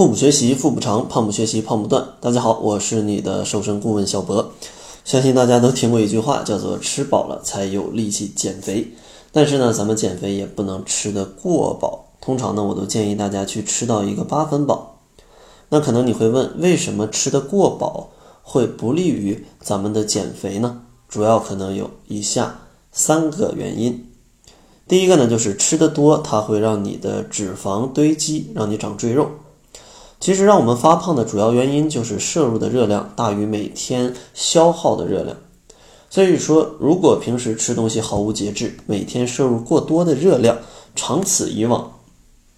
[0.00, 2.02] 腹部学习腹部长，胖不学习胖不断。
[2.22, 4.52] 大家好，我是你的瘦身顾问小博。
[5.04, 8.94] 相信大家都听过一句话，叫做“吃饱了才有力气减肥”。
[9.30, 12.06] 但是呢，咱们减肥也不能吃得过饱。
[12.18, 15.00] 通常呢，我都建议大家去吃到一个八分饱。
[15.68, 18.08] 那可能你会问，为什么吃得过饱
[18.42, 20.80] 会不利于咱们的减肥呢？
[21.10, 22.60] 主要可能有以下
[22.90, 24.06] 三个原因。
[24.88, 29.28] 第一个呢，就是吃得多，它会让你的脂肪堆积，让你长赘肉。
[30.20, 35.34] 其实让我们发胖的主要原因就是摄入的热量大于每天消耗的热量。
[36.10, 40.58] 所以说，如果平时吃东西毫无节制，每天摄入过多的热量，
[40.94, 41.92] 长此以往，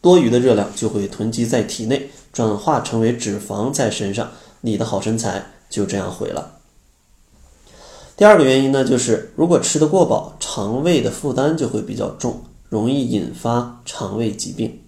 [0.00, 4.30] 多余的热量就会囤积在体内，转化成为脂肪在身上，
[4.62, 6.58] 你的好身材就这样毁了。
[8.16, 14.80] 第二个原因呢，就是如果吃得过饱，肠胃的负担就会比较重，容易引发肠胃疾病。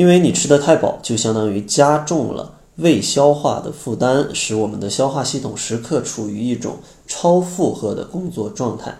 [0.00, 8.98] 因为你吃的太饱，就相当于加重了胃消化的负担，使我们的消化系统时刻处于一种超负荷的工作状态，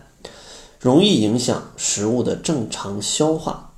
[0.79, 3.73] 容易影响食物的正常消化。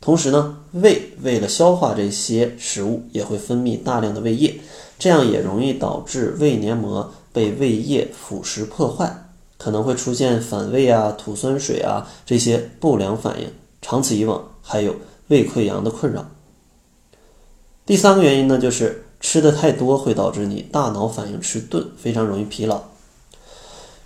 [0.00, 4.60] 同时呢，胃为了消化这些食物，也会分泌大量的胃液，
[5.00, 9.12] 这样也容易导致胃黏膜被胃液腐蚀破坏，
[9.58, 13.48] 可能会出现反胃啊、吐酸水啊这些不良反应。
[13.80, 14.94] 长此以往，还有
[15.26, 16.24] 胃溃疡的困扰。
[17.84, 22.80] 第三个原因呢，就是吃的太多会导致你大脑反应迟钝，非常容易疲劳。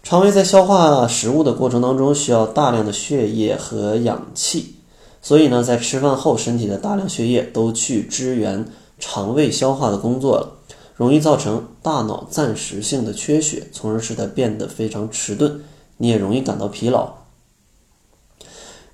[0.03, 4.77] 肠胃在消化食物的过程当中需要大量的血液和氧气，
[5.21, 8.65] 所以呢，在吃饭后，身体的大量血液都去支援
[8.99, 10.57] 肠胃消化的工作了，
[10.95, 15.61] 容易造成大脑暂时性的缺血，从而使它变得非常迟钝，
[15.99, 17.13] 你也容易感到疲劳。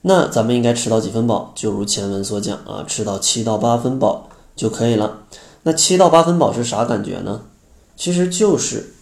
[0.00, 1.52] 那咱们应该吃到几分饱？
[1.55, 4.28] 就如前文所讲啊，吃到七到八分饱。
[4.56, 5.25] 就可以了。
[5.62, 7.42] 那七到八分饱是啥感觉呢？
[7.97, 8.95] 其实就是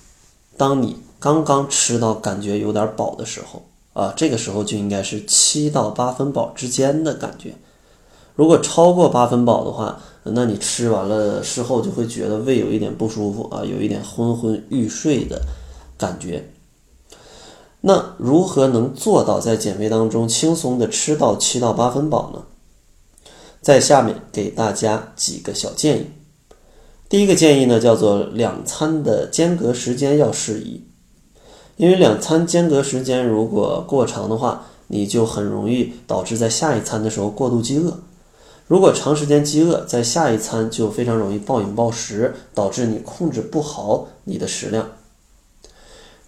[0.57, 3.63] 当你刚刚吃到感觉有点饱的时候
[3.93, 7.55] 啊，这个时候就应该是七到八分饱之间的感觉。
[8.35, 15.43] 如果超过八分饱的话，那你吃完了事后就会觉得胃有一点不舒服啊，有一点昏昏欲睡的
[15.97, 16.45] 感觉。
[17.83, 22.43] 那如何能做到在减肥当中轻松的吃到七到八分饱呢？
[23.61, 26.07] 在下面给大家几个小建议。
[27.09, 30.85] 第一个建议呢，叫做两餐的间隔时间要适宜，
[31.77, 37.99] 因为两餐间隔时间如果过长的话，你就很容易导致在下一餐的时候过度饥饿。
[38.67, 44.89] 如果长时间饥饿，在下一餐就非常容易暴饮暴食，导致你控制不好你的食量。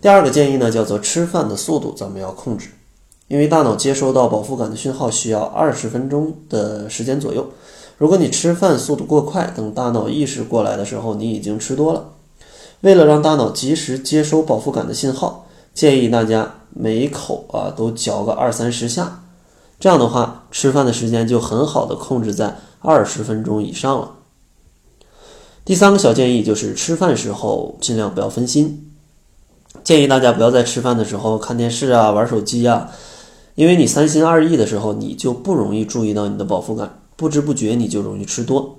[0.00, 2.70] 第二个建议呢，叫做吃饭的速度咱们要控制。
[3.32, 7.48] 因为大脑接收到饱腹感的讯号需要二十分钟的时间左右，
[7.96, 12.10] 如果你吃饭速度过快，等大脑意识过来的时候，你已经吃多了。
[12.82, 19.22] 为了让大脑及时接收饱腹感的信号，建议大家每口啊都嚼个二三十下，
[19.80, 24.10] 这样的话吃饭的时间就很好的控制在二十分钟以上了。
[25.64, 28.92] 第三个小建议就是吃饭时候尽量不要分心，
[29.82, 32.90] 建议大家不要在吃饭的时候看电视啊、玩手机啊。
[33.54, 38.78] 因为你三心二意的时候，你就不容易注意到你的饱腹感，不知不觉你就容易吃多。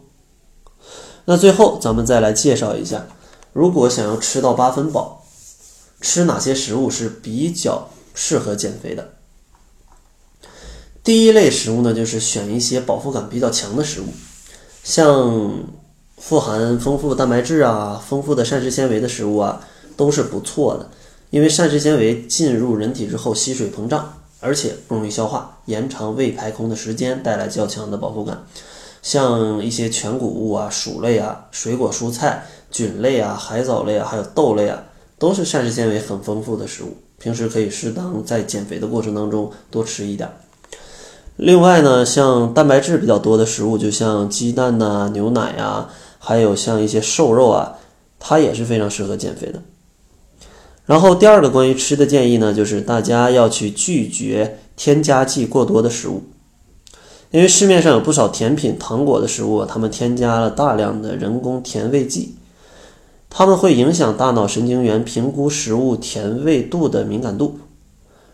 [1.25, 3.05] 那最后咱们再来介绍一下，
[3.53, 5.23] 如果想要吃到八分饱，
[6.01, 9.13] 吃哪些食物是比较适合减肥的？
[11.03, 14.05] 第一类食物呢，就是选一些饱腹感比较强的食物，
[14.83, 15.65] 像
[16.17, 19.61] 富含丰富蛋白质啊、丰富的膳食纤维的食物啊，
[19.95, 20.89] 都是不错的。
[21.29, 24.22] 因为膳食纤维进入人体之后吸水膨胀。
[24.43, 28.43] 而且不容易消化，延长胃排空的时间，带来较强的饱腹感。
[29.01, 34.83] 像一些全谷物啊、薯类啊、水果蔬菜、菌类啊、海藻类啊，还有豆类啊，
[35.17, 36.95] 都是膳食纤维很丰富的食物。
[37.17, 40.29] 平时可以适当在减肥的过程当中多吃一点。
[41.37, 47.77] 另外呢，像蛋白质比较多的食物，就像鸡蛋呐、牛奶呀，还有像一些瘦肉啊，
[48.19, 49.61] 它也是非常适合减肥的。
[50.85, 56.23] 然后第二个关于吃的建议呢，就是大家要去拒绝添加剂过多的食物，
[57.31, 62.35] 因为市面上有不少甜品、糖果的食物，它们添加了大量的人工甜味剂，
[63.29, 67.59] 它们会影响大脑神经元评估食物甜味度的敏感度，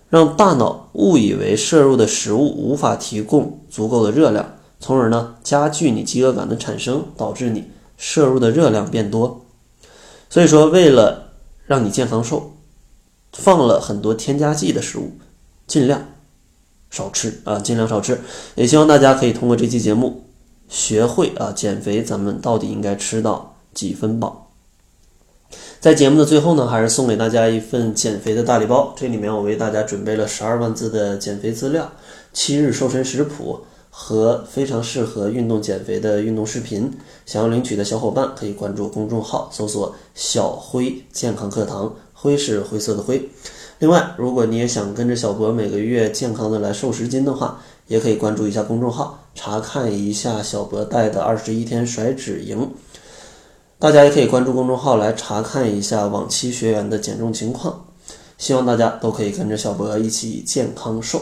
[0.10, 7.66] 让大脑误以为摄入的食物无法提供足够的热量，从而呢加剧你饥饿感的产生，导致你
[7.96, 9.46] 摄入的热量变多。
[10.32, 11.29] 所以说，为了
[11.70, 12.54] 让你健康瘦，
[13.32, 15.12] 放了很多添加剂的食物，
[15.68, 16.04] 尽量
[16.90, 18.20] 少吃啊，尽量少吃。
[18.56, 20.24] 也希望大家可以通过这期节目，
[20.68, 24.50] 学会啊减肥，咱们到底应该吃到几分饱？
[25.80, 28.96] 在节目的最后呢，还是送给大家一份减肥的大礼包。
[28.98, 31.92] 这里面我为大家准备了十二万字的减肥资料、
[32.34, 33.64] 七日瘦身食谱
[34.02, 36.90] 和非常适合运动减肥的运动视频。
[37.26, 43.30] 想要领取的小伙伴可以关注公众号，搜索“小辉健康课堂”，辉是灰色的灰。
[43.80, 52.72] 另外，如果你也想跟着小博每个月健康的来瘦十斤的话，也可以关注一下公众号，查看一下小博带的二十一天甩脂营。
[53.78, 57.86] 大家也可以关注公众号来查看一下往期学员的减重情况，
[58.38, 61.22] 希望大家都可以跟着小博一起健康瘦。